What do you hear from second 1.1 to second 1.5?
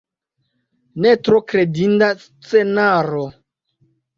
tro